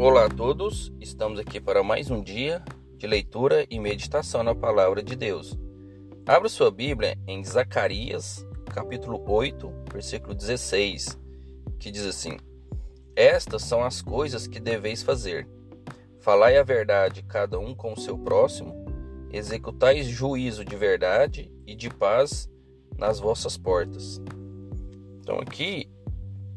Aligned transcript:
Olá 0.00 0.26
a 0.26 0.28
todos, 0.28 0.92
estamos 1.00 1.40
aqui 1.40 1.60
para 1.60 1.82
mais 1.82 2.08
um 2.08 2.22
dia 2.22 2.62
de 2.96 3.04
leitura 3.04 3.66
e 3.68 3.80
meditação 3.80 4.44
na 4.44 4.54
palavra 4.54 5.02
de 5.02 5.16
Deus. 5.16 5.58
Abra 6.24 6.48
sua 6.48 6.70
Bíblia 6.70 7.18
em 7.26 7.42
Zacarias, 7.42 8.46
capítulo 8.72 9.20
8, 9.28 9.72
versículo 9.92 10.36
16, 10.36 11.18
que 11.80 11.90
diz 11.90 12.06
assim: 12.06 12.36
Estas 13.16 13.64
são 13.64 13.82
as 13.82 14.00
coisas 14.00 14.46
que 14.46 14.60
deveis 14.60 15.02
fazer. 15.02 15.48
Falai 16.20 16.56
a 16.58 16.62
verdade 16.62 17.24
cada 17.24 17.58
um 17.58 17.74
com 17.74 17.92
o 17.92 18.00
seu 18.00 18.16
próximo, 18.16 18.72
executais 19.32 20.06
juízo 20.06 20.64
de 20.64 20.76
verdade 20.76 21.52
e 21.66 21.74
de 21.74 21.90
paz 21.90 22.48
nas 22.96 23.18
vossas 23.18 23.56
portas. 23.58 24.22
Então 25.20 25.40
aqui 25.40 25.90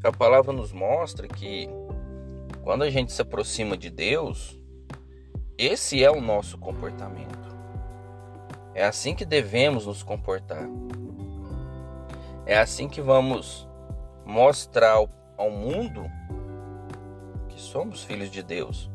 a 0.03 0.11
palavra 0.11 0.53
nos 0.53 0.71
mostra 0.71 1.27
que 1.27 1.67
quando 2.63 2.83
a 2.83 2.89
gente 2.89 3.11
se 3.11 3.21
aproxima 3.21 3.75
de 3.75 3.89
Deus, 3.89 4.57
esse 5.57 6.03
é 6.03 6.09
o 6.09 6.21
nosso 6.21 6.57
comportamento. 6.57 7.55
É 8.73 8.85
assim 8.85 9.13
que 9.13 9.25
devemos 9.25 9.85
nos 9.85 10.01
comportar. 10.01 10.67
É 12.45 12.57
assim 12.57 12.87
que 12.87 13.01
vamos 13.01 13.67
mostrar 14.25 14.95
ao 15.37 15.51
mundo 15.51 16.03
que 17.49 17.59
somos 17.59 18.03
filhos 18.03 18.31
de 18.31 18.41
Deus. 18.41 18.89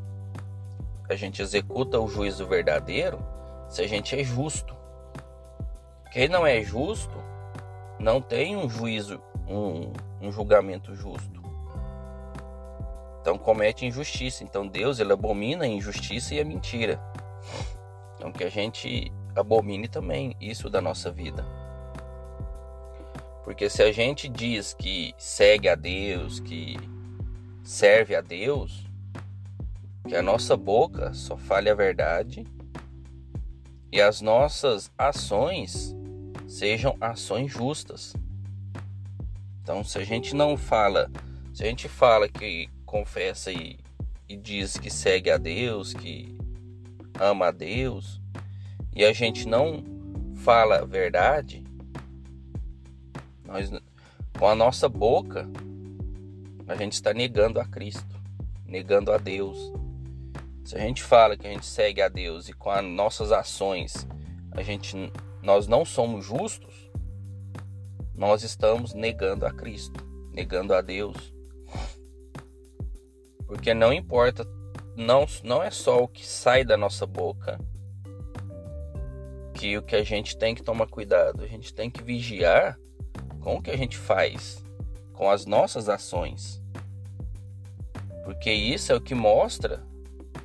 A 1.09 1.15
gente 1.15 1.41
executa 1.41 2.01
o 2.01 2.09
juízo 2.09 2.47
verdadeiro 2.47 3.19
se 3.69 3.83
a 3.83 3.87
gente 3.87 4.19
é 4.19 4.25
justo. 4.25 4.75
Quem 6.11 6.29
não 6.29 6.47
é 6.47 6.63
justo 6.63 7.23
não 7.99 8.21
tem 8.21 8.57
um 8.57 8.69
juízo, 8.69 9.21
um, 9.49 9.93
um 10.21 10.33
julgamento 10.33 10.95
justo. 10.95 11.46
Então 13.27 13.37
comete 13.37 13.85
injustiça. 13.85 14.45
Então 14.45 14.69
Deus 14.69 15.01
ele 15.01 15.13
abomina 15.13 15.65
a 15.65 15.67
injustiça 15.67 16.33
e 16.33 16.41
a 16.41 16.45
mentira. 16.45 17.01
Então 18.15 18.31
que 18.31 18.45
a 18.45 18.49
gente 18.49 19.11
abomine 19.35 19.89
também 19.89 20.37
isso 20.41 20.71
da 20.71 20.81
nossa 20.81 21.11
vida. 21.11 21.45
Porque 23.43 23.69
se 23.69 23.83
a 23.83 23.91
gente 23.91 24.29
diz 24.29 24.73
que 24.73 25.13
segue 25.19 25.69
a 25.69 25.75
Deus, 25.75 26.39
que 26.39 26.77
serve 27.65 28.15
a 28.15 28.21
Deus, 28.21 28.87
que 30.07 30.15
a 30.15 30.23
nossa 30.23 30.57
boca 30.57 31.13
só 31.13 31.37
fale 31.37 31.69
a 31.69 31.75
verdade 31.75 32.47
e 33.91 34.01
as 34.01 34.21
nossas 34.21 34.89
ações 34.97 35.97
sejam 36.47 36.97
ações 37.01 37.51
justas. 37.51 38.15
Então, 39.65 39.83
se 39.83 39.99
a 39.99 40.05
gente 40.05 40.33
não 40.33 40.57
fala, 40.57 41.11
se 41.53 41.65
a 41.65 41.67
gente 41.67 41.89
fala 41.89 42.29
que 42.29 42.71
confessa 42.87 43.53
e, 43.53 43.79
e 44.27 44.37
diz 44.37 44.79
que 44.79 44.89
segue 44.89 45.31
a 45.31 45.37
Deus, 45.37 45.93
que 45.93 46.35
ama 47.21 47.49
a 47.49 47.51
Deus, 47.51 48.21
e 48.95 49.05
a 49.05 49.13
gente 49.13 49.47
não 49.47 49.85
fala 50.37 50.79
a 50.79 50.85
verdade, 50.87 51.63
nós, 53.45 53.71
com 54.39 54.49
a 54.49 54.55
nossa 54.55 54.89
boca, 54.89 55.49
a 56.67 56.75
gente 56.77 56.95
está 56.95 57.13
negando 57.13 57.61
a 57.61 57.65
Cristo, 57.65 58.17
negando 58.65 59.13
a 59.13 59.19
Deus. 59.19 59.73
Se 60.65 60.77
a 60.77 60.81
gente 60.81 61.03
fala 61.03 61.37
que 61.37 61.47
a 61.47 61.51
gente 61.51 61.67
segue 61.67 62.01
a 62.01 62.09
Deus 62.09 62.49
e 62.49 62.53
com 62.53 62.71
as 62.71 62.85
nossas 62.85 63.31
ações 63.31 64.07
a 64.51 64.63
gente, 64.63 65.13
nós 65.43 65.69
não 65.69 65.85
somos 65.85 66.25
justos, 66.25 66.91
nós 68.15 68.43
estamos 68.43 68.95
negando 68.95 69.45
a 69.45 69.53
Cristo, 69.53 70.05
negando 70.33 70.75
a 70.75 70.81
Deus. 70.81 71.36
Porque 73.47 73.73
não 73.73 73.93
importa, 73.93 74.47
não, 74.97 75.27
não 75.45 75.63
é 75.63 75.71
só 75.71 76.03
o 76.03 76.09
que 76.09 76.27
sai 76.27 76.65
da 76.65 76.77
nossa 76.77 77.07
boca 77.07 77.59
que 79.55 79.79
o 79.79 79.83
que 79.83 79.97
a 79.97 80.05
gente 80.05 80.37
tem 80.37 80.55
que 80.55 80.63
tomar 80.63 80.87
cuidado, 80.87 81.43
a 81.43 81.47
gente 81.47 81.73
tem 81.73 81.91
que 81.91 82.03
vigiar 82.03 82.79
com 83.41 83.57
o 83.57 83.63
que 83.63 83.71
a 83.71 83.77
gente 83.77 83.97
faz, 83.97 84.63
com 85.15 85.31
as 85.31 85.47
nossas 85.47 85.89
ações. 85.89 86.63
Porque 88.25 88.53
isso 88.53 88.93
é 88.93 88.95
o 88.97 89.01
que 89.01 89.15
mostra 89.15 89.83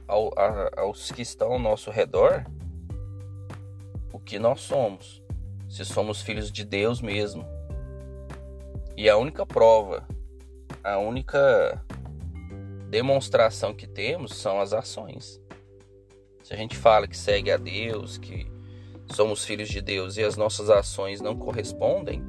ao, 0.08 0.32
a, 0.38 0.82
aos 0.82 1.12
que 1.12 1.22
estão 1.22 1.54
ao 1.54 1.60
nosso 1.60 1.90
redor 1.90 2.46
o 4.14 4.20
que 4.20 4.38
nós 4.38 4.62
somos, 4.62 5.22
se 5.70 5.84
somos 5.84 6.22
filhos 6.22 6.52
de 6.52 6.64
Deus 6.64 7.02
mesmo. 7.02 7.46
E 8.96 9.10
a 9.10 9.18
única 9.18 9.46
prova, 9.46 10.08
a 10.84 10.98
única 11.00 11.84
demonstração 12.92 13.74
que 13.74 13.88
temos 13.88 14.36
são 14.36 14.60
as 14.60 14.74
ações. 14.74 15.42
Se 16.44 16.54
a 16.54 16.58
gente 16.58 16.76
fala 16.76 17.08
que 17.08 17.16
segue 17.16 17.50
a 17.50 17.56
Deus, 17.56 18.18
que 18.18 18.46
somos 19.14 19.46
filhos 19.46 19.70
de 19.70 19.82
Deus 19.82 20.18
e 20.18 20.24
as 20.24 20.36
nossas 20.36 20.70
ações 20.70 21.22
não 21.22 21.38
correspondem, 21.38 22.22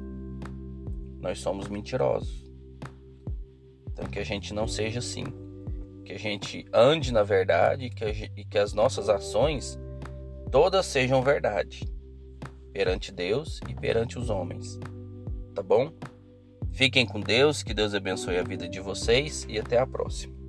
nós 1.19 1.39
somos 1.39 1.67
mentirosos. 1.67 2.49
Então 3.91 4.05
que 4.05 4.19
a 4.19 4.23
gente 4.23 4.53
não 4.53 4.65
seja 4.65 4.99
assim, 4.99 5.25
que 6.05 6.13
a 6.13 6.17
gente 6.17 6.65
ande 6.71 7.11
na 7.11 7.23
verdade 7.23 7.89
que 7.89 8.13
gente, 8.13 8.31
e 8.37 8.45
que 8.45 8.57
as 8.57 8.71
nossas 8.73 9.09
ações 9.09 9.77
todas 10.49 10.85
sejam 10.85 11.21
verdade 11.21 11.85
perante 12.71 13.11
Deus 13.11 13.59
e 13.67 13.75
perante 13.75 14.17
os 14.17 14.29
homens. 14.29 14.79
Tá 15.53 15.61
bom? 15.61 15.91
Fiquem 16.71 17.05
com 17.05 17.19
Deus, 17.19 17.61
que 17.61 17.73
Deus 17.73 17.93
abençoe 17.93 18.37
a 18.37 18.43
vida 18.43 18.67
de 18.67 18.79
vocês 18.79 19.45
e 19.49 19.59
até 19.59 19.77
a 19.77 19.85
próxima. 19.85 20.42